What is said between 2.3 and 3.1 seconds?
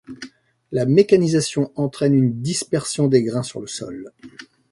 dispersion